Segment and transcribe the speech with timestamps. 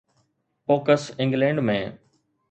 [0.65, 1.79] pox England ۾